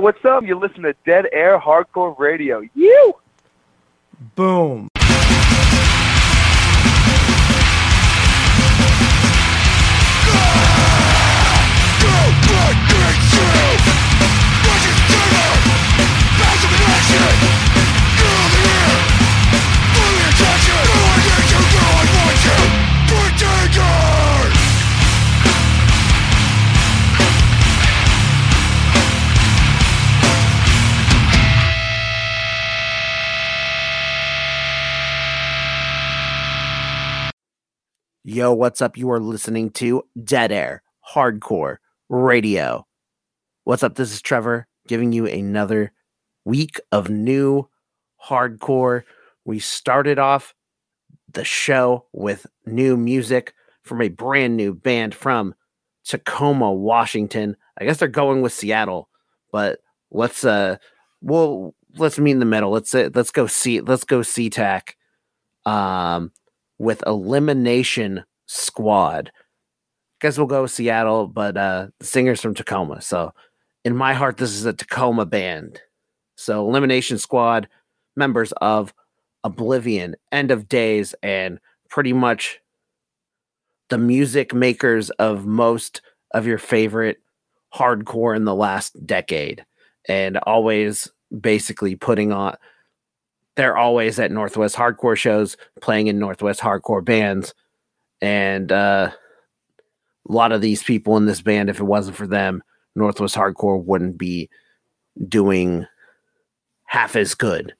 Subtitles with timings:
[0.00, 0.44] What's up?
[0.44, 2.62] You listen to Dead Air Hardcore Radio.
[2.72, 3.14] You.
[4.36, 4.88] Boom.
[38.30, 38.98] Yo, what's up?
[38.98, 40.82] You are listening to Dead Air
[41.14, 41.78] Hardcore
[42.10, 42.86] Radio.
[43.64, 43.94] What's up?
[43.94, 45.92] This is Trevor giving you another
[46.44, 47.70] week of new
[48.22, 49.04] hardcore.
[49.46, 50.54] We started off
[51.32, 55.54] the show with new music from a brand new band from
[56.04, 57.56] Tacoma, Washington.
[57.80, 59.08] I guess they're going with Seattle,
[59.52, 59.78] but
[60.10, 60.76] let's uh
[61.22, 62.72] well let's meet in the middle.
[62.72, 64.96] Let's uh, let's go see let's go SeaTac.
[65.64, 66.30] Um
[66.78, 69.30] with Elimination Squad.
[69.34, 69.40] I
[70.20, 73.00] Guess we'll go with Seattle, but uh, the singer's from Tacoma.
[73.00, 73.32] So
[73.84, 75.80] in my heart, this is a Tacoma band.
[76.36, 77.68] So Elimination Squad,
[78.16, 78.92] members of
[79.44, 82.60] Oblivion, End of Days, and pretty much
[83.90, 87.18] the music makers of most of your favorite
[87.74, 89.64] hardcore in the last decade.
[90.08, 92.56] And always basically putting on
[93.58, 97.54] they're always at Northwest Hardcore shows, playing in Northwest Hardcore bands,
[98.20, 99.10] and uh,
[100.28, 102.62] a lot of these people in this band, if it wasn't for them,
[102.94, 104.48] Northwest Hardcore wouldn't be
[105.28, 105.86] doing
[106.84, 107.74] half as good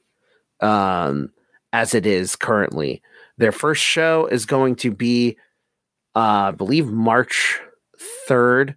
[0.60, 1.30] um,
[1.72, 3.00] as it is currently.
[3.36, 5.36] Their first show is going to be,
[6.16, 7.60] uh, I believe, March
[8.26, 8.74] third.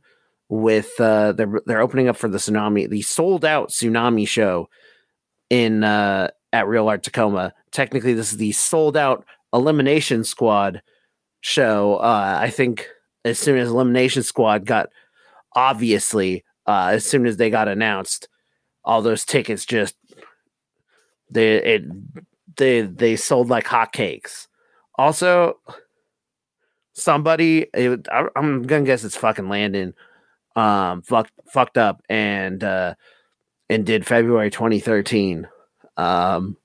[0.49, 4.69] With uh, they're they're opening up for the tsunami, the sold out tsunami show
[5.49, 7.53] in uh, at Real Art Tacoma.
[7.71, 10.81] Technically, this is the sold out Elimination Squad
[11.41, 11.95] show.
[11.97, 12.87] Uh, I think
[13.25, 14.89] as soon as Elimination Squad got,
[15.55, 18.27] obviously, uh, as soon as they got announced,
[18.83, 19.95] all those tickets just
[21.29, 21.83] they it
[22.57, 24.47] they they sold like hotcakes.
[24.95, 25.57] Also,
[26.93, 29.93] somebody it, I, I'm gonna guess it's fucking Landon,
[30.55, 32.95] um, fucked fucked up and uh,
[33.69, 35.47] and did February 2013
[35.97, 36.57] um,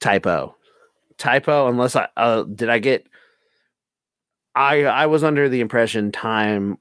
[0.00, 0.56] typo,
[1.18, 1.68] typo.
[1.68, 3.06] Unless I uh, did I get.
[4.54, 6.78] I I was under the impression time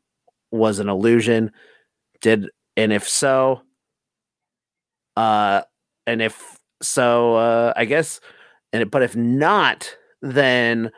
[0.51, 1.51] was an illusion.
[2.21, 3.61] Did and if so,
[5.17, 5.61] uh,
[6.07, 8.19] and if so, uh, I guess,
[8.73, 10.91] and but if not, then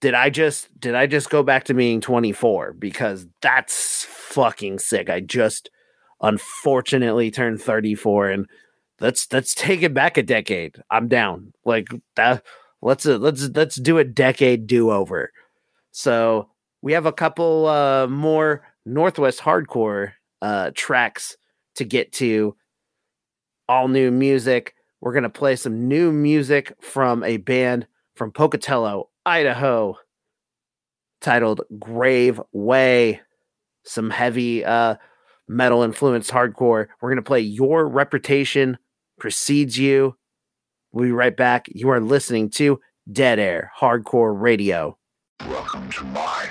[0.00, 5.10] did I just did I just go back to being 24 because that's fucking sick.
[5.10, 5.70] I just
[6.22, 8.46] unfortunately turned 34 and
[9.00, 10.82] let's let's take it back a decade.
[10.90, 11.52] I'm down.
[11.64, 12.44] Like that.
[12.82, 15.32] Let's uh, let's let's do a decade do over.
[15.90, 16.48] So
[16.82, 21.36] we have a couple uh, more Northwest hardcore uh, tracks
[21.76, 22.56] to get to.
[23.68, 24.74] All new music.
[25.00, 29.96] We're gonna play some new music from a band from Pocatello, Idaho,
[31.20, 33.20] titled Grave Way.
[33.84, 34.96] Some heavy uh,
[35.48, 36.88] metal influenced hardcore.
[37.00, 38.76] We're gonna play Your Reputation
[39.20, 40.16] precedes you.
[40.92, 41.66] We'll be right back.
[41.68, 44.98] You are listening to Dead Air Hardcore Radio.
[45.46, 46.48] Welcome to my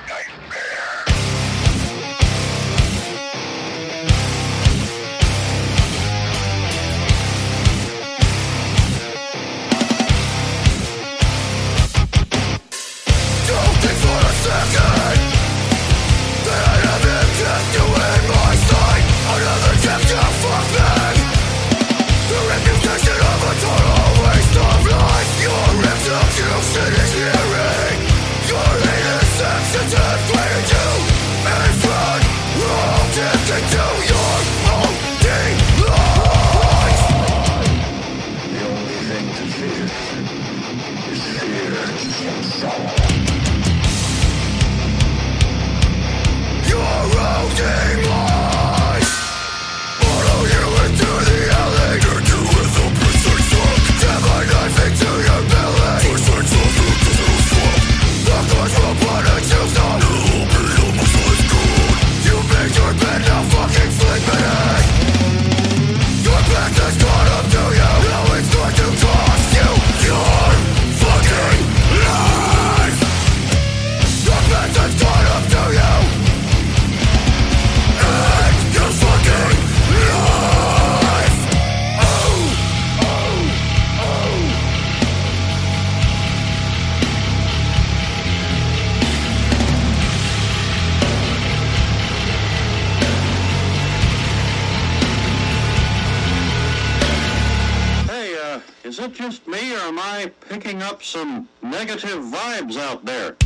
[100.99, 103.37] up some negative vibes out there?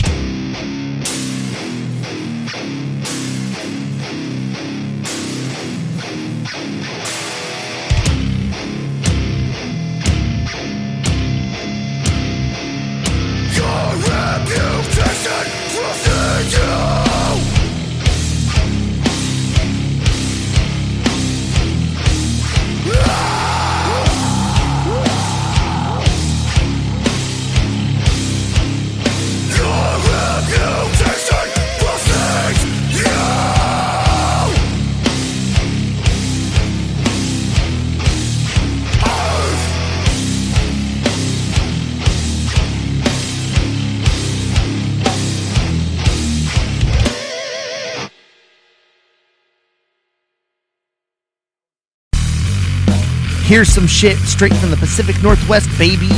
[53.53, 56.09] Here's some shit straight from the Pacific Northwest, baby.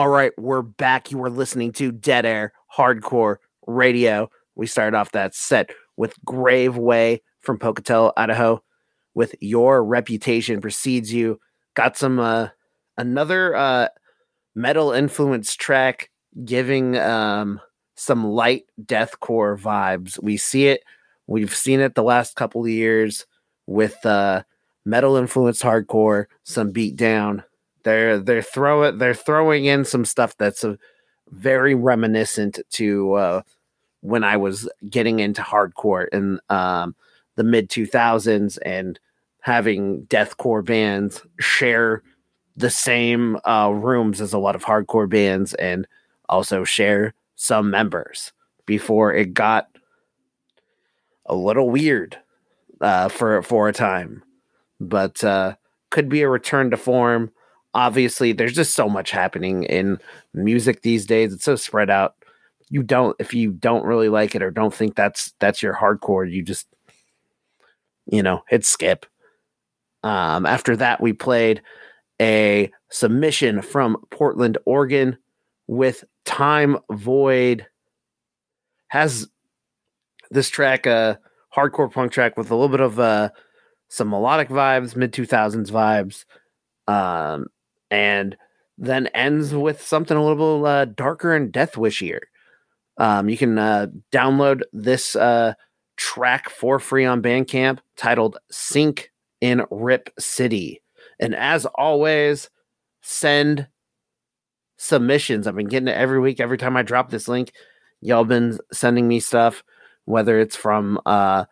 [0.00, 1.10] All right, we're back.
[1.10, 3.36] You are listening to Dead Air Hardcore
[3.66, 4.30] Radio.
[4.54, 8.62] We started off that set with Grave Way from Pocatello, Idaho,
[9.12, 11.38] with Your Reputation Precedes You.
[11.74, 12.48] Got some uh
[12.96, 13.88] another uh
[14.54, 16.08] metal influence track
[16.46, 17.60] giving um
[17.94, 20.18] some light deathcore vibes.
[20.22, 20.82] We see it,
[21.26, 23.26] we've seen it the last couple of years
[23.66, 24.44] with uh
[24.86, 26.96] metal influenced hardcore, some beat
[27.82, 30.78] they're they're throwing they're throwing in some stuff that's a
[31.30, 33.42] very reminiscent to uh,
[34.00, 36.94] when I was getting into hardcore in um,
[37.36, 38.98] the mid 2000s and
[39.40, 42.02] having deathcore bands share
[42.56, 45.86] the same uh, rooms as a lot of hardcore bands and
[46.28, 48.32] also share some members
[48.66, 49.68] before it got
[51.26, 52.18] a little weird
[52.80, 54.22] uh, for for a time,
[54.78, 55.54] but uh,
[55.90, 57.30] could be a return to form
[57.74, 59.98] obviously there's just so much happening in
[60.34, 62.14] music these days it's so spread out.
[62.68, 66.30] You don't if you don't really like it or don't think that's that's your hardcore
[66.30, 66.66] you just
[68.06, 69.06] you know hit skip.
[70.02, 71.62] Um after that we played
[72.20, 75.16] a submission from portland oregon
[75.66, 77.66] with time void.
[78.88, 79.28] Has
[80.30, 81.18] this track a
[81.54, 83.30] hardcore punk track with a little bit of uh
[83.88, 86.24] some melodic vibes mid 2000s vibes.
[86.92, 87.46] Um
[87.90, 88.36] and
[88.78, 92.20] then ends with something a little uh, darker and death wishier.
[92.96, 95.54] Um, you can uh, download this uh,
[95.96, 100.82] track for free on Bandcamp titled Sink in Rip City.
[101.18, 102.48] And as always,
[103.02, 103.68] send
[104.78, 105.46] submissions.
[105.46, 106.40] I've been getting it every week.
[106.40, 107.52] Every time I drop this link,
[108.00, 109.62] y'all been sending me stuff,
[110.06, 111.44] whether it's from uh,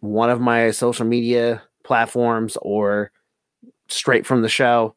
[0.00, 3.12] one of my social media platforms or
[3.88, 4.94] straight from the show.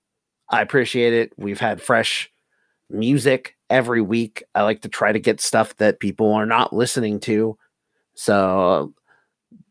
[0.54, 1.34] I appreciate it.
[1.36, 2.32] We've had fresh
[2.88, 4.44] music every week.
[4.54, 7.58] I like to try to get stuff that people are not listening to.
[8.14, 8.94] So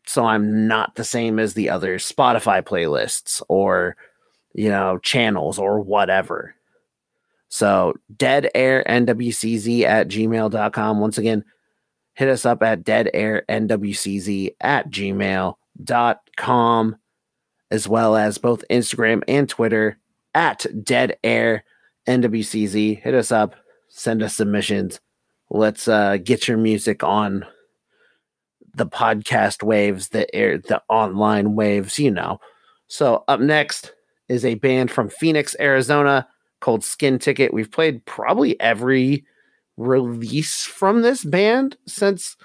[0.05, 3.95] so I'm not the same as the other Spotify playlists or
[4.53, 6.53] you know channels or whatever.
[7.47, 10.99] So dead air nwcz at gmail.com.
[10.99, 11.45] Once again,
[12.13, 15.55] hit us up at dead air nwcz at gmail.com
[17.71, 19.97] as well as both Instagram and Twitter
[20.33, 21.63] at Dead Air
[22.07, 23.01] NWCZ.
[23.01, 23.55] Hit us up,
[23.89, 24.99] send us submissions.
[25.49, 27.45] Let's uh, get your music on
[28.75, 32.39] the podcast waves, the air, the online waves, you know.
[32.87, 33.93] So up next
[34.29, 36.27] is a band from Phoenix, Arizona
[36.59, 37.53] called Skin Ticket.
[37.53, 39.25] We've played probably every
[39.77, 42.35] release from this band since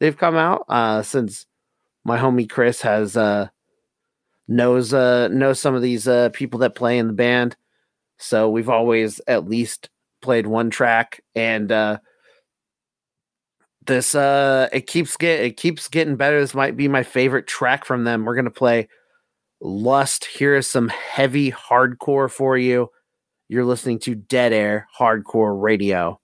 [0.00, 1.46] they've come out, uh, since
[2.04, 3.48] my homie Chris has uh
[4.48, 7.56] knows uh knows some of these uh people that play in the band.
[8.18, 9.90] So we've always at least
[10.22, 11.98] played one track and uh
[13.86, 16.40] this uh it keeps get it keeps getting better.
[16.40, 18.24] This might be my favorite track from them.
[18.24, 18.88] We're gonna play
[19.60, 20.24] Lust.
[20.24, 22.90] Here is some heavy hardcore for you.
[23.48, 26.20] You're listening to Dead Air Hardcore Radio.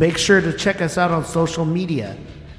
[0.00, 2.16] Make sure to check us out on social media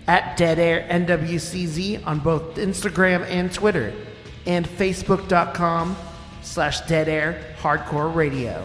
[0.07, 3.95] at Dead Air NWCZ on both Instagram and Twitter,
[4.45, 5.97] and Facebook.com
[6.43, 8.63] slash Dead Air Hardcore Radio.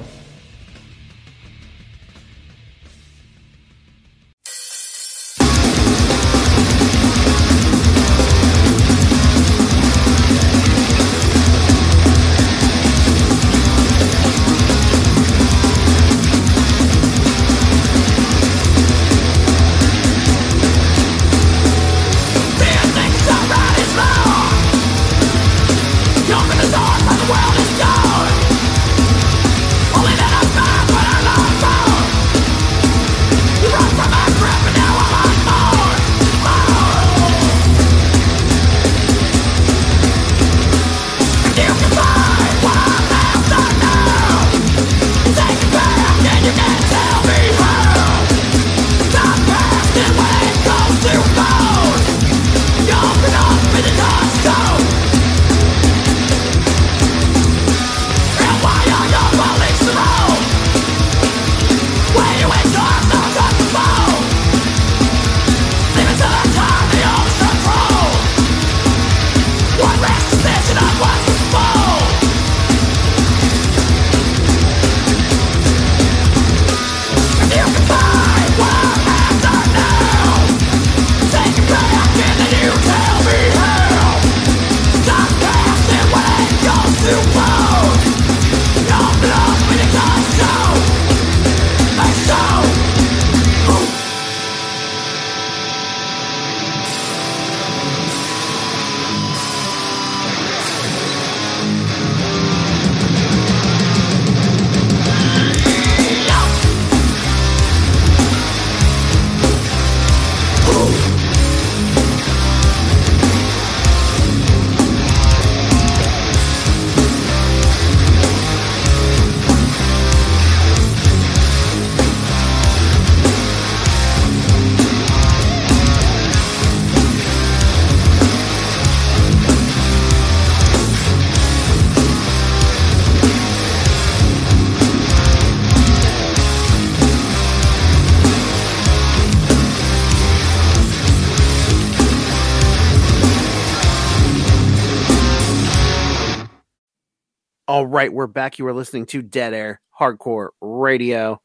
[148.06, 148.56] Right, we're back.
[148.56, 151.42] You are listening to Dead Air Hardcore Radio.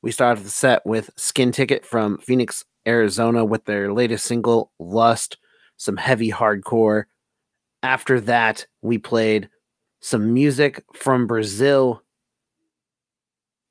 [0.00, 5.38] We started the set with Skin Ticket from Phoenix, Arizona, with their latest single, Lust,
[5.78, 7.06] some heavy hardcore.
[7.82, 9.48] After that, we played
[9.98, 12.04] some music from Brazil.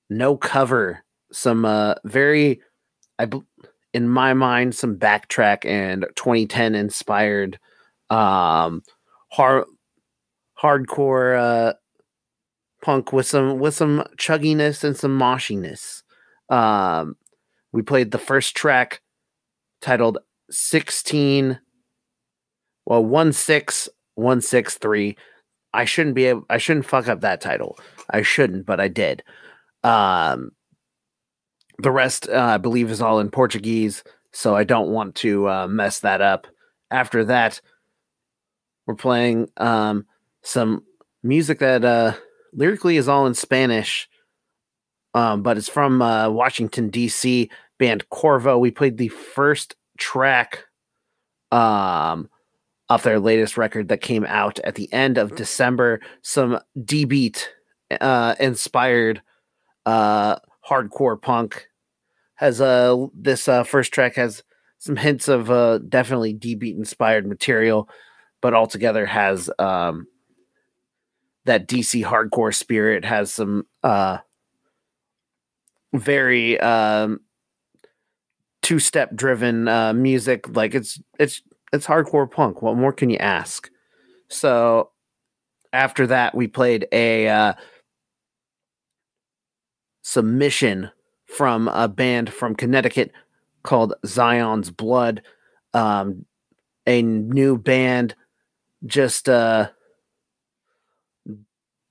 [0.10, 2.60] No cover, some uh, very,
[3.20, 3.30] I
[3.94, 7.58] in my mind, some backtrack and 2010 inspired
[8.10, 8.84] um,
[9.32, 9.64] hard
[10.62, 11.74] hardcore uh
[12.82, 16.04] punk with some with some chugginess and some moshiness.
[16.50, 17.16] Um
[17.72, 19.02] we played the first track
[19.82, 20.18] titled
[20.50, 21.60] 16
[22.86, 25.18] well 16163
[25.74, 27.78] I shouldn't be able I shouldn't fuck up that title.
[28.10, 29.24] I shouldn't, but I did.
[29.84, 30.52] Um
[31.82, 35.68] the rest uh, I believe is all in Portuguese, so I don't want to uh,
[35.68, 36.46] mess that up.
[36.92, 37.62] After that,
[38.86, 40.06] we're playing um
[40.44, 40.84] some
[41.24, 42.14] music that uh
[42.54, 44.10] lyrically is all in Spanish.
[45.14, 48.58] Um, but it's from uh Washington DC band Corvo.
[48.58, 50.66] We played the first track
[51.52, 52.30] um
[52.90, 56.00] off their latest record that came out at the end of December.
[56.22, 57.52] Some D beat
[58.00, 59.22] uh inspired
[59.86, 60.38] uh
[60.68, 61.68] hardcore punk
[62.36, 64.44] has uh this uh first track has
[64.80, 67.90] some hints of uh definitely D beat inspired material,
[68.42, 70.08] but altogether has um
[71.46, 74.18] that DC hardcore spirit has some uh
[75.94, 77.20] very um
[78.62, 80.56] two step driven uh music.
[80.56, 81.42] Like it's it's
[81.74, 82.62] it's hardcore punk.
[82.62, 83.70] What more can you ask?
[84.28, 84.92] So
[85.74, 87.54] after that we played a uh
[90.04, 90.92] submission
[91.26, 93.12] from a band from Connecticut
[93.64, 95.22] called Zion's Blood.
[95.74, 96.26] Um
[96.88, 98.16] a new band
[98.86, 99.70] just uh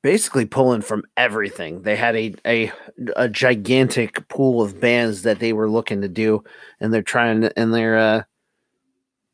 [0.02, 1.82] basically pulling from everything.
[1.82, 2.72] They had a, a
[3.16, 6.42] a gigantic pool of bands that they were looking to do,
[6.80, 8.22] and they're trying to, and they're uh,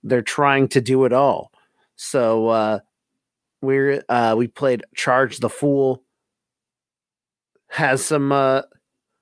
[0.03, 1.53] they're trying to do it all.
[1.97, 2.79] So uh,
[3.61, 6.03] we're uh, we played Charge the Fool.
[7.69, 8.63] Has some uh,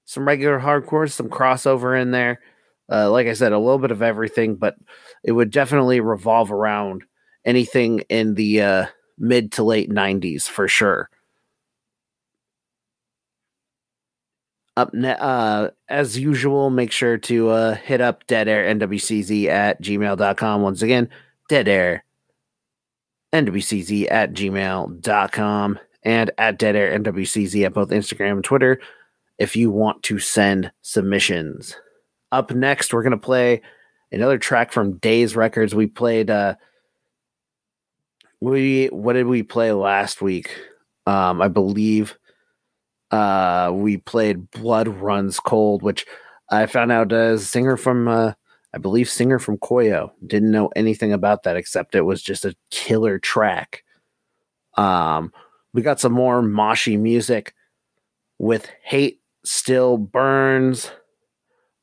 [0.04, 2.40] some regular hardcore, some crossover in there.
[2.90, 4.76] Uh, like I said, a little bit of everything, but
[5.22, 7.02] it would definitely revolve around
[7.46, 8.86] anything in the uh,
[9.18, 11.08] mid to late 90s for sure.
[14.76, 19.80] Up ne- uh, as usual, make sure to uh, hit up Dead Air NWCZ at
[19.80, 20.62] gmail.com.
[20.62, 21.08] Once again,
[21.48, 22.04] Dead Air
[23.32, 28.80] NWCZ at gmail.com and at Dead Air NWCZ at both Instagram and Twitter
[29.38, 31.76] if you want to send submissions.
[32.32, 33.62] Up next, we're going to play
[34.12, 35.74] another track from Daze Records.
[35.74, 36.54] We played, uh,
[38.40, 40.50] we, what did we play last week?
[41.06, 42.16] Um, I believe
[43.14, 46.04] uh, we played Blood Runs Cold, which
[46.50, 48.32] I found out a singer from, uh,
[48.74, 50.10] I believe, singer from Koyo.
[50.26, 53.84] Didn't know anything about that except it was just a killer track.
[54.76, 55.32] Um,
[55.72, 57.54] we got some more moshy music
[58.40, 60.90] with Hate Still Burns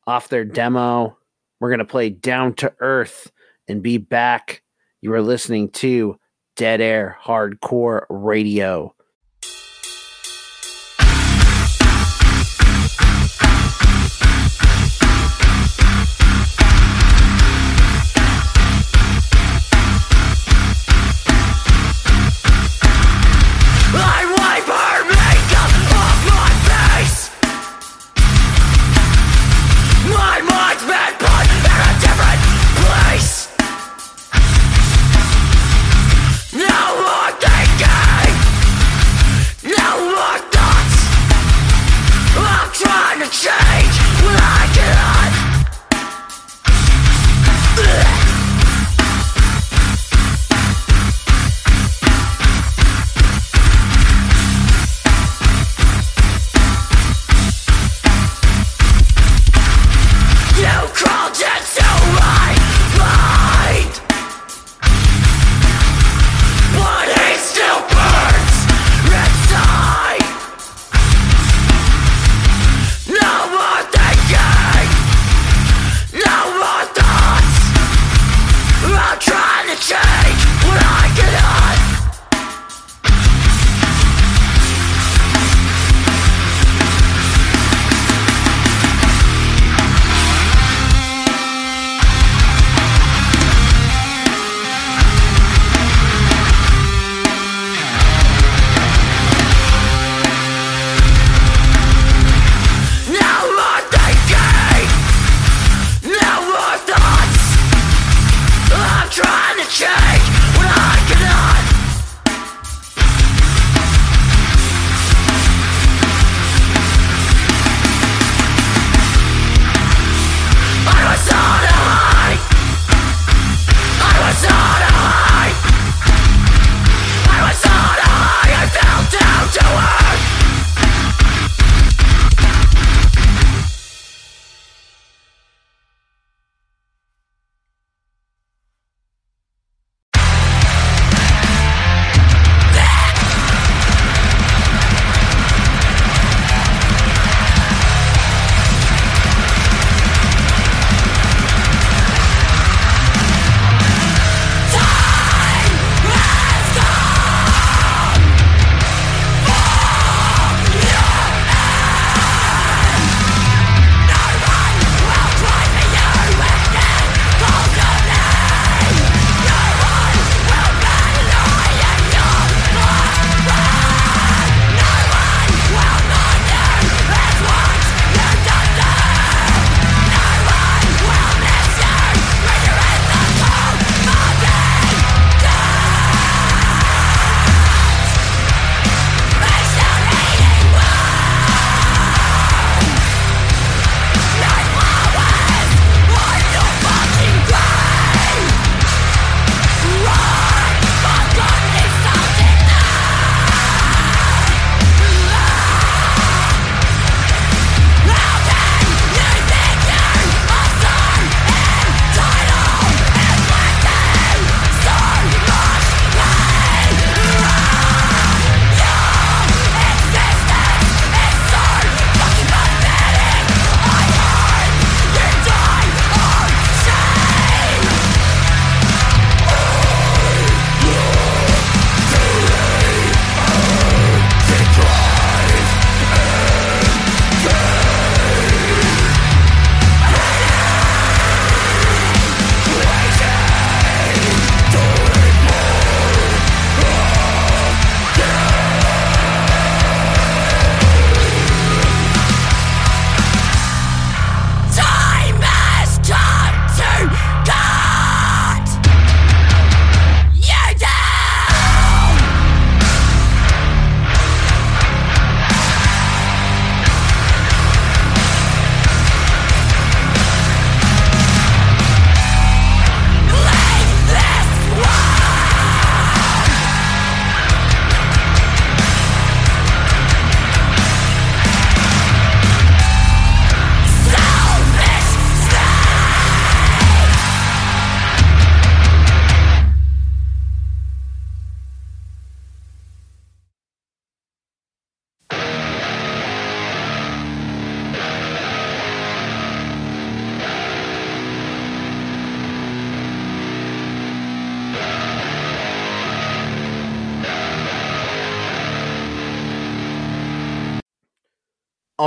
[0.05, 1.17] off their demo.
[1.61, 3.31] We're going to play Down to Earth
[3.69, 4.63] and be back.
[4.99, 6.19] You are listening to
[6.57, 8.93] Dead Air Hardcore Radio.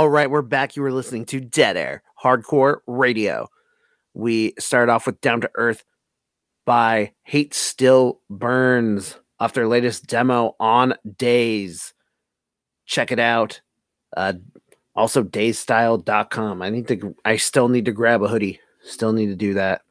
[0.05, 0.75] All right, we're back.
[0.75, 3.47] You were listening to Dead Air Hardcore Radio.
[4.13, 5.83] We started off with Down to Earth
[6.63, 11.95] by Hate Still Burns off their latest demo on Daze.
[12.85, 13.61] Check it out.
[14.15, 14.33] Uh,
[14.95, 16.61] also, dazestyle.com.
[16.61, 18.59] I need to, I still need to grab a hoodie.
[18.83, 19.81] Still need to do that.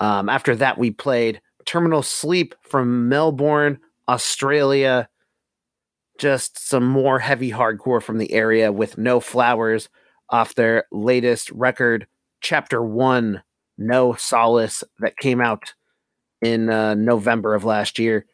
[0.00, 3.78] Um, after that, we played Terminal Sleep from Melbourne,
[4.08, 5.08] Australia.
[6.18, 9.88] Just some more heavy hardcore from the area with No Flowers
[10.30, 12.06] off their latest record,
[12.40, 13.42] Chapter One,
[13.78, 15.74] No Solace, that came out
[16.42, 18.26] in uh, November of last year.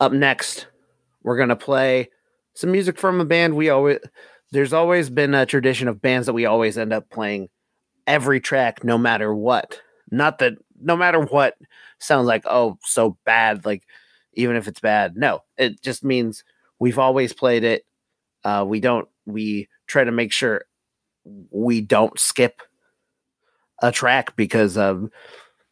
[0.00, 0.66] Up next,
[1.22, 2.10] we're going to play
[2.54, 3.98] some music from a band we always,
[4.52, 7.48] there's always been a tradition of bands that we always end up playing
[8.06, 9.80] every track, no matter what.
[10.10, 11.56] Not that no matter what
[11.98, 13.82] sounds like, oh, so bad, like
[14.36, 15.16] even if it's bad.
[15.16, 16.44] No, it just means
[16.78, 17.84] we've always played it.
[18.44, 20.64] Uh, we don't, we try to make sure
[21.50, 22.60] we don't skip
[23.82, 25.08] a track because of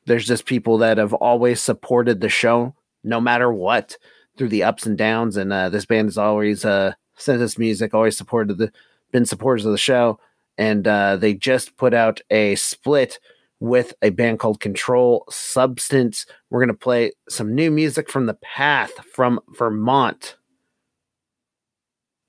[0.07, 3.97] there's just people that have always supported the show no matter what
[4.37, 7.95] through the ups and downs and uh, this band has always uh sent us music
[7.95, 8.73] always supported the
[9.13, 10.19] been supporters of the show
[10.59, 13.19] and uh, they just put out a split
[13.63, 16.27] with a band called Control Substance.
[16.51, 20.37] We're going to play some new music from the Path from Vermont.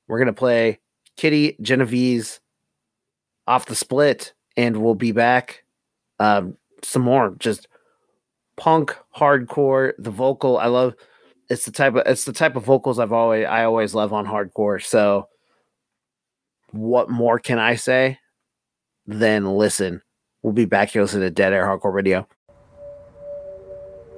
[0.08, 0.80] We're going to play
[1.18, 2.40] Kitty Genovese
[3.48, 5.64] off the split, and we'll be back.
[6.20, 7.68] Um, some more just
[8.56, 9.94] punk hardcore.
[9.98, 10.94] The vocal I love.
[11.50, 14.28] It's the type of it's the type of vocals I've always I always love on
[14.28, 14.84] hardcore.
[14.84, 15.30] So,
[16.70, 18.20] what more can I say?
[19.08, 20.04] Then listen.
[20.44, 22.28] We'll be back here listening to Dead Air Hardcore Radio.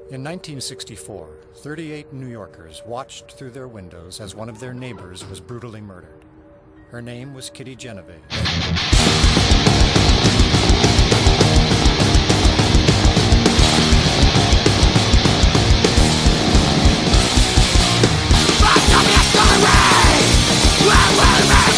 [0.09, 5.39] In 1964, 38 New Yorkers watched through their windows as one of their neighbors was
[5.39, 6.25] brutally murdered.
[6.89, 8.21] Her name was Kitty Genovese.
[21.47, 21.74] There's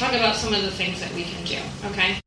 [0.00, 1.58] talk about some of the things that we can do,
[1.90, 2.18] okay?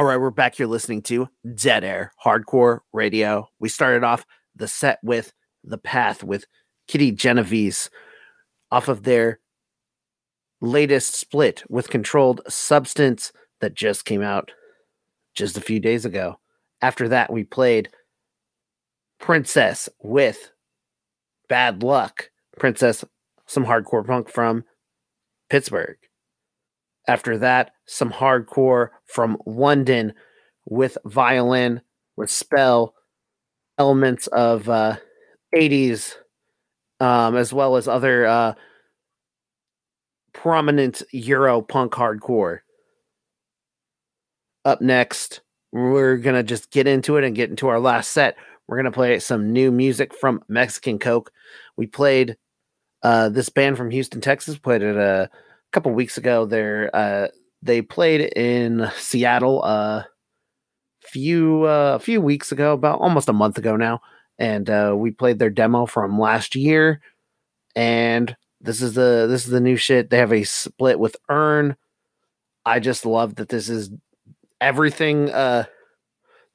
[0.00, 3.50] All right, we're back here listening to Dead Air Hardcore Radio.
[3.58, 4.24] We started off
[4.56, 6.46] the set with The Path with
[6.88, 7.90] Kitty Genovese
[8.70, 9.40] off of their
[10.62, 13.30] latest split with Controlled Substance
[13.60, 14.52] that just came out
[15.34, 16.40] just a few days ago.
[16.80, 17.90] After that, we played
[19.18, 20.50] Princess with
[21.46, 22.30] Bad Luck.
[22.58, 23.04] Princess,
[23.46, 24.64] some hardcore punk from
[25.50, 25.98] Pittsburgh.
[27.10, 30.12] After that, some hardcore from London
[30.64, 31.80] with violin,
[32.16, 32.94] with spell,
[33.78, 34.94] elements of uh,
[35.52, 36.14] 80s,
[37.00, 38.54] um, as well as other uh,
[40.32, 42.60] prominent Euro punk hardcore.
[44.64, 45.40] Up next,
[45.72, 48.36] we're going to just get into it and get into our last set.
[48.68, 51.32] We're going to play some new music from Mexican Coke.
[51.76, 52.36] We played
[53.02, 55.28] uh, this band from Houston, Texas, played it a
[55.72, 56.46] couple weeks ago.
[56.46, 57.28] There, uh,
[57.62, 60.06] they played in Seattle a
[61.02, 64.00] few uh, a few weeks ago, about almost a month ago now,
[64.38, 67.00] and uh, we played their demo from last year.
[67.76, 70.10] And this is the this is the new shit.
[70.10, 71.76] They have a split with Earn.
[72.66, 73.90] I just love that this is
[74.60, 75.30] everything.
[75.30, 75.64] Uh,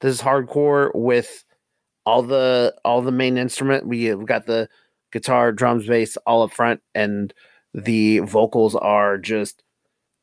[0.00, 1.44] this is hardcore with
[2.04, 3.86] all the all the main instrument.
[3.86, 4.68] We we got the
[5.12, 7.32] guitar, drums, bass all up front, and
[7.76, 9.62] the vocals are just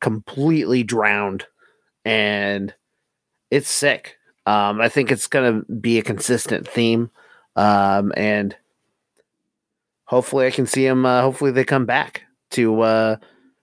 [0.00, 1.46] completely drowned,
[2.04, 2.74] and
[3.50, 4.18] it's sick.
[4.44, 7.10] Um, I think it's gonna be a consistent theme,
[7.56, 8.56] um, and
[10.04, 11.06] hopefully I can see them.
[11.06, 13.16] Uh, hopefully they come back to uh,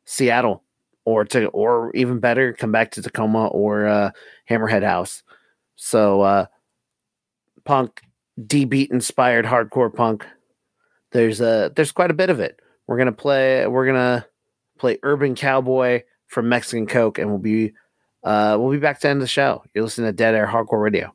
[0.05, 0.63] Seattle
[1.05, 4.11] or to or even better, come back to Tacoma or uh,
[4.49, 5.21] Hammerhead House.
[5.75, 6.45] So uh,
[7.65, 8.01] punk,
[8.47, 10.25] D beat inspired hardcore punk.
[11.11, 12.59] There's a there's quite a bit of it.
[12.91, 13.65] We're gonna play.
[13.67, 14.25] We're gonna
[14.77, 17.71] play Urban Cowboy from Mexican Coke, and we'll be
[18.21, 19.63] uh, we'll be back to end the show.
[19.73, 21.13] You're listening to Dead Air Hardcore Radio.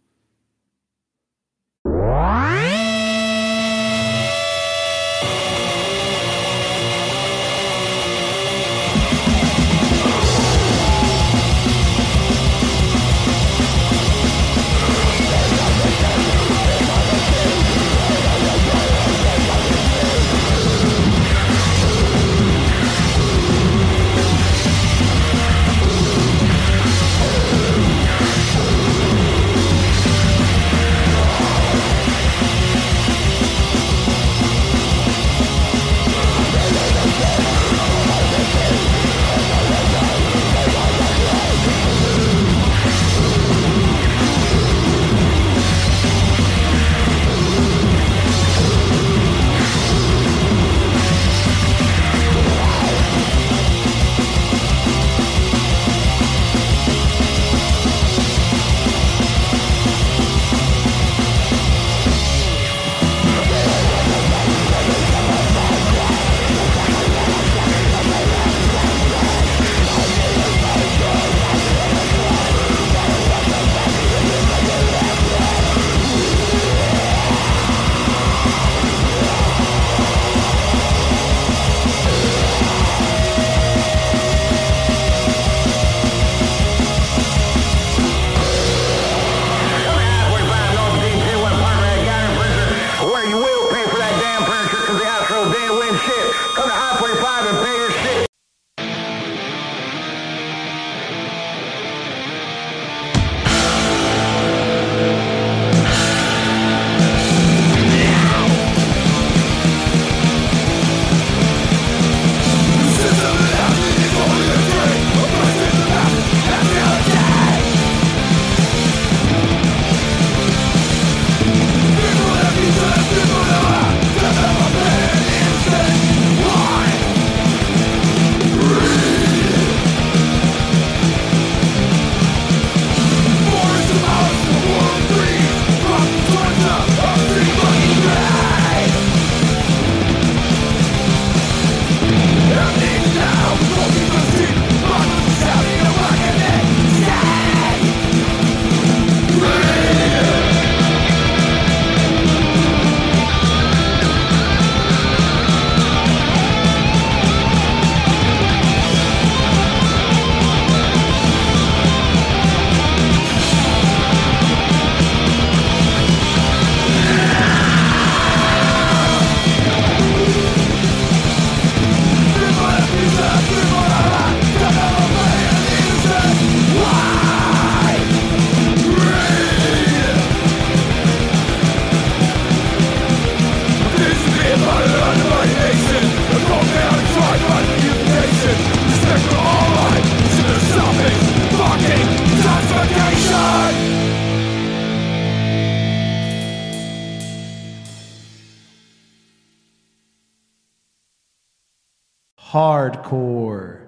[202.57, 203.81] hardcore,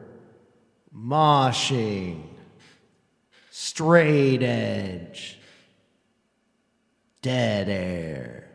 [0.95, 2.23] moshing,
[3.51, 5.39] straight edge,
[7.23, 8.48] dead air.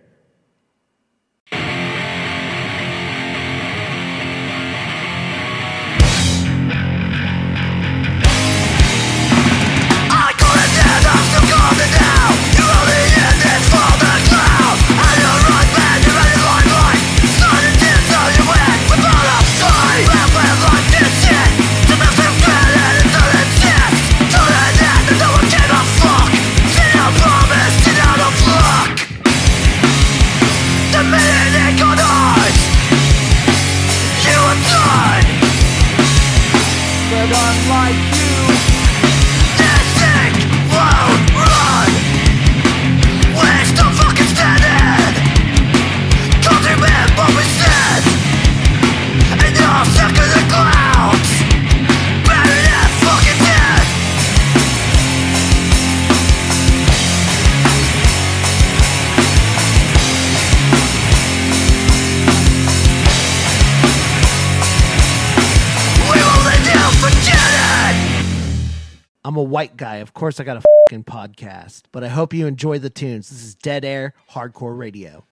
[69.43, 69.97] white guy.
[69.97, 71.83] Of course, I got a fucking podcast.
[71.91, 73.29] But I hope you enjoy the tunes.
[73.29, 75.25] This is Dead Air Hardcore Radio.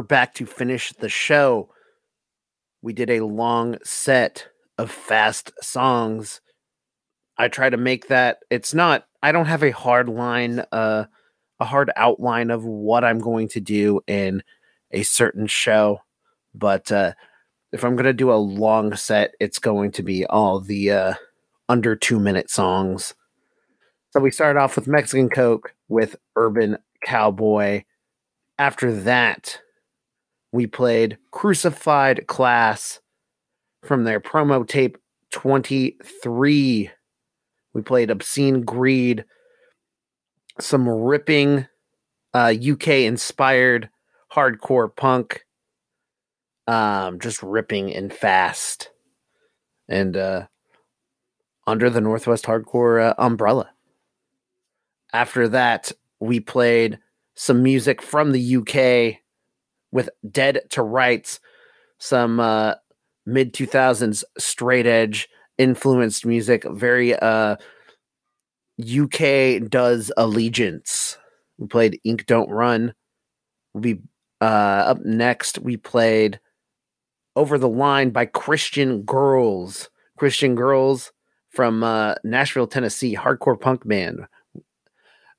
[0.00, 1.68] We're back to finish the show.
[2.80, 4.48] We did a long set
[4.78, 6.40] of fast songs.
[7.36, 11.04] I try to make that it's not I don't have a hard line uh
[11.60, 14.42] a hard outline of what I'm going to do in
[14.90, 16.00] a certain show,
[16.54, 17.12] but uh
[17.70, 21.14] if I'm going to do a long set, it's going to be all the uh
[21.68, 23.12] under 2 minute songs.
[24.12, 27.84] So we started off with Mexican Coke with Urban Cowboy.
[28.58, 29.60] After that,
[30.52, 33.00] we played Crucified Class
[33.84, 34.98] from their promo tape
[35.30, 36.90] 23.
[37.72, 39.24] We played Obscene Greed,
[40.58, 41.66] some ripping
[42.34, 43.88] uh, UK inspired
[44.32, 45.44] hardcore punk,
[46.66, 48.90] um, just ripping and fast,
[49.88, 50.46] and uh,
[51.66, 53.70] under the Northwest Hardcore uh, umbrella.
[55.12, 56.98] After that, we played
[57.34, 59.20] some music from the UK
[59.92, 61.40] with Dead to Rights,
[61.98, 62.74] some uh,
[63.26, 65.28] mid 2000s straight edge
[65.58, 67.56] influenced music, very uh,
[68.80, 71.18] UK does allegiance.
[71.58, 72.94] We played Ink Don't Run.
[73.74, 74.00] We
[74.40, 76.40] uh, up next we played
[77.36, 79.90] Over the Line by Christian Girls.
[80.16, 81.12] Christian Girls
[81.50, 84.26] from uh, Nashville, Tennessee, hardcore punk band.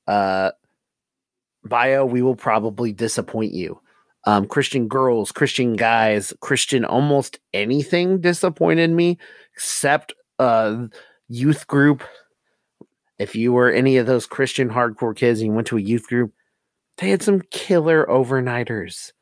[0.06, 0.52] Uh,
[1.64, 3.80] bio, we will probably disappoint you.
[4.24, 9.18] Um, Christian girls, Christian guys, Christian almost anything disappointed me
[9.54, 10.86] except uh
[11.28, 12.02] youth group.
[13.18, 16.06] If you were any of those Christian hardcore kids and you went to a youth
[16.08, 16.32] group,
[16.98, 19.12] they had some killer overnighters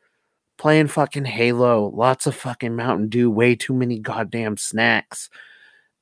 [0.59, 5.31] playing fucking Halo, lots of fucking Mountain Dew, way too many goddamn snacks.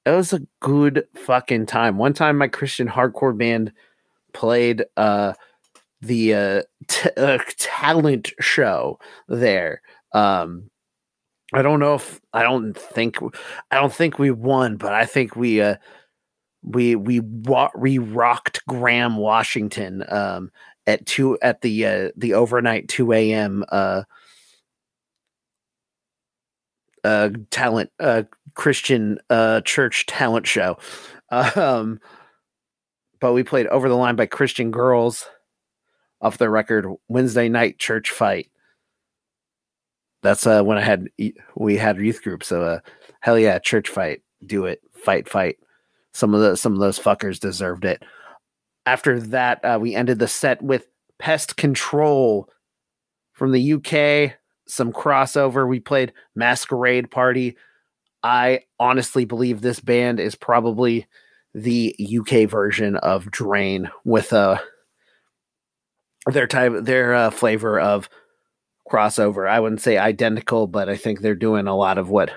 [0.04, 1.98] It was a good fucking time.
[1.98, 3.72] One time my Christian hardcore band
[4.32, 5.34] played uh
[6.00, 9.82] the uh, t- uh, talent show there.
[10.12, 10.70] Um,
[11.52, 13.16] I don't know if I don't think
[13.70, 15.76] I don't think we won, but I think we uh,
[16.62, 20.50] we we wa- we rocked Graham Washington um,
[20.86, 23.64] at two at the uh, the overnight two a.m.
[23.70, 24.02] Uh,
[27.04, 28.24] uh, talent uh,
[28.54, 30.78] Christian uh, church talent show.
[31.30, 32.00] Um,
[33.20, 35.28] but we played over the line by Christian girls
[36.20, 38.50] off the record Wednesday night church fight.
[40.22, 41.08] That's uh when I had
[41.56, 42.42] we had youth group.
[42.42, 42.80] So uh
[43.20, 44.22] hell yeah, church fight.
[44.44, 44.80] Do it.
[44.92, 45.58] Fight, fight.
[46.12, 48.02] Some of the some of those fuckers deserved it.
[48.86, 50.86] After that, uh, we ended the set with
[51.18, 52.48] Pest Control
[53.34, 54.38] from the UK.
[54.66, 55.68] Some crossover.
[55.68, 57.56] We played Masquerade Party.
[58.22, 61.06] I honestly believe this band is probably
[61.54, 64.60] the UK version of Drain with a
[66.30, 68.08] their type their uh, flavor of
[68.90, 69.48] crossover.
[69.48, 72.30] I wouldn't say identical, but I think they're doing a lot of what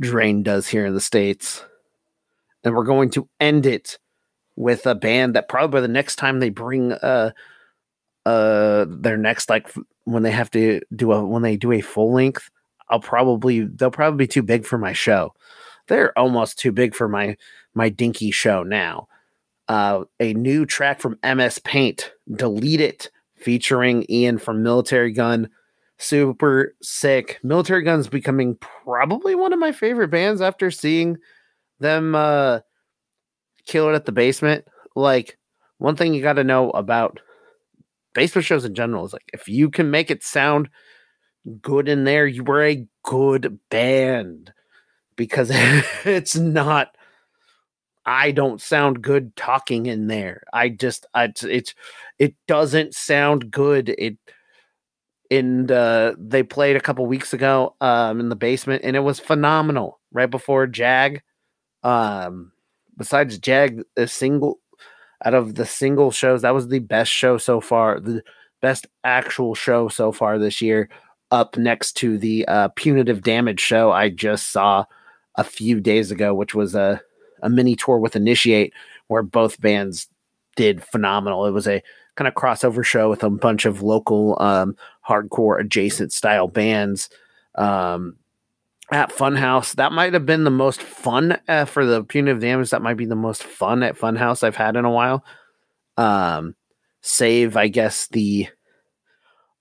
[0.00, 1.64] Drain does here in the states.
[2.64, 3.98] And we're going to end it
[4.56, 7.30] with a band that probably the next time they bring uh
[8.26, 9.72] uh their next like
[10.04, 12.50] when they have to do a when they do a full length,
[12.88, 15.32] I'll probably they'll probably be too big for my show.
[15.88, 17.36] They're almost too big for my
[17.74, 19.08] my dinky show now
[19.70, 25.48] uh, a new track from MS Paint, Delete It, featuring Ian from Military Gun.
[25.96, 27.38] Super sick.
[27.44, 31.18] Military Gun's becoming probably one of my favorite bands after seeing
[31.78, 32.58] them uh,
[33.64, 34.64] kill it at the basement.
[34.96, 35.38] Like,
[35.78, 37.20] one thing you got to know about
[38.12, 40.68] basement shows in general is like, if you can make it sound
[41.62, 44.52] good in there, you were a good band
[45.14, 45.48] because
[46.04, 46.88] it's not
[48.06, 50.42] I don't sound good talking in there.
[50.52, 51.74] I just it's, it's
[52.18, 53.94] it doesn't sound good.
[53.98, 54.16] It
[55.30, 59.20] and uh, they played a couple weeks ago um, in the basement, and it was
[59.20, 60.00] phenomenal.
[60.12, 61.22] Right before Jag,
[61.84, 62.50] um,
[62.96, 64.58] besides Jag, a single
[65.24, 68.00] out of the single shows, that was the best show so far.
[68.00, 68.22] The
[68.60, 70.88] best actual show so far this year.
[71.30, 74.84] Up next to the uh, punitive damage show I just saw
[75.36, 77.00] a few days ago, which was a
[77.42, 78.72] a mini tour with Initiate
[79.08, 80.08] where both bands
[80.56, 81.46] did phenomenal.
[81.46, 81.82] It was a
[82.16, 84.76] kind of crossover show with a bunch of local um,
[85.08, 87.08] hardcore adjacent style bands
[87.54, 88.16] um,
[88.92, 89.74] at Funhouse.
[89.76, 92.70] That might have been the most fun uh, for the punitive damage.
[92.70, 95.24] That might be the most fun at Funhouse I've had in a while.
[95.96, 96.54] Um,
[97.00, 98.48] save, I guess, the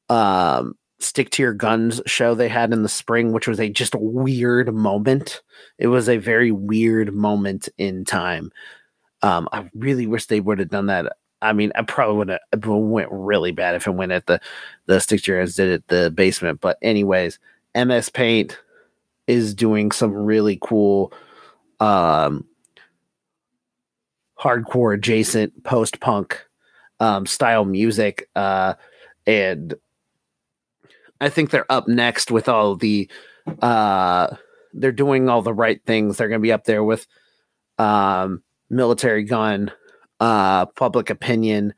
[0.10, 3.96] um, stick to your guns show they had in the spring, which was a just
[3.96, 5.42] weird moment.
[5.78, 8.52] It was a very weird moment in time.
[9.22, 12.66] Um, I really wish they would have done that I mean, I probably would have
[12.66, 14.40] went really bad if it went at the
[14.88, 16.62] the stick to your hands did at the basement.
[16.62, 17.40] But anyways,
[17.76, 18.60] MS Paint
[19.28, 21.14] is doing some really cool
[21.80, 22.46] um
[24.38, 26.46] hardcore adjacent post punk
[27.00, 28.74] um style music uh
[29.26, 29.76] and
[31.22, 33.10] I think they're up next with all the
[33.62, 34.36] uh
[34.74, 36.18] they're doing all the right things.
[36.18, 37.08] They're going to be up there with
[37.78, 39.72] um military gun,
[40.20, 41.74] uh public opinion,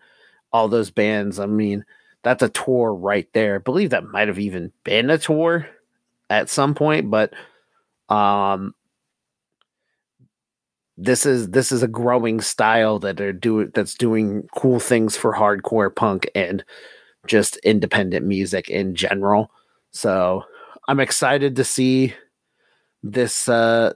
[0.53, 1.39] all those bands.
[1.39, 1.85] I mean,
[2.23, 3.55] that's a tour right there.
[3.55, 5.67] I believe that might have even been a tour
[6.29, 7.33] at some point, but
[8.09, 8.75] um
[10.97, 15.33] this is this is a growing style that are do that's doing cool things for
[15.33, 16.63] hardcore punk and
[17.27, 19.51] just independent music in general.
[19.91, 20.43] So
[20.87, 22.13] I'm excited to see
[23.03, 23.93] this uh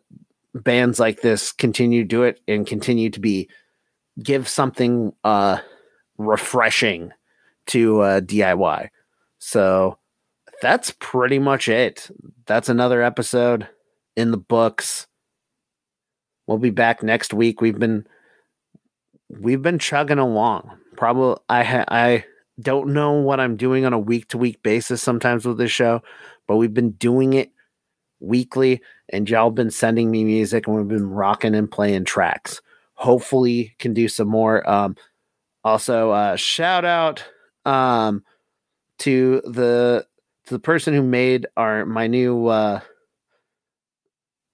[0.54, 3.50] bands like this continue to do it and continue to be
[4.22, 5.60] give something uh
[6.18, 7.12] refreshing
[7.68, 8.90] to uh DIY.
[9.40, 9.98] So
[10.62, 12.10] that's pretty much it.
[12.46, 13.68] That's another episode
[14.16, 15.08] in the books.
[16.48, 17.62] We'll be back next week.
[17.62, 18.08] We've been
[19.30, 20.72] we've been chugging along.
[20.96, 22.26] Probably I I
[22.60, 26.02] don't know what I'm doing on a week to week basis sometimes with this show,
[26.48, 27.52] but we've been doing it
[28.20, 32.62] weekly and y'all been sending me music and we've been rocking and playing tracks.
[32.94, 34.68] Hopefully can do some more.
[34.70, 34.96] Um
[35.64, 37.24] also uh shout out
[37.66, 38.24] um
[39.00, 40.06] to the
[40.46, 42.80] to the person who made our my new uh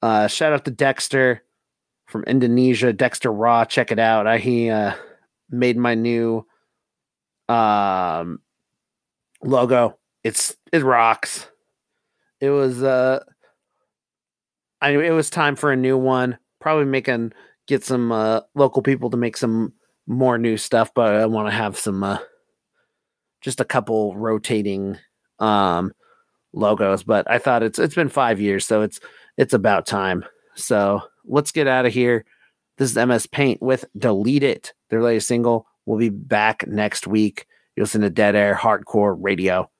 [0.01, 1.43] uh shout out to Dexter
[2.07, 3.63] from Indonesia, Dexter Raw.
[3.65, 4.25] Check it out.
[4.25, 4.95] I, he uh
[5.51, 6.45] made my new
[7.51, 8.39] um
[9.43, 9.97] logo.
[10.23, 11.47] It's it rocks.
[12.39, 13.23] It was uh
[14.81, 16.37] I it was time for a new one.
[16.59, 17.33] Probably making
[17.67, 19.73] get some uh local people to make some
[20.07, 22.19] more new stuff, but I want to have some uh
[23.41, 24.97] just a couple rotating
[25.39, 25.91] um
[26.53, 28.99] logos, but I thought it's it's been 5 years, so it's
[29.37, 30.25] it's about time.
[30.55, 32.25] So, let's get out of here.
[32.77, 35.65] This is MS Paint with Delete It, their latest single.
[35.85, 37.45] We'll be back next week.
[37.75, 39.70] You listen to Dead Air Hardcore Radio.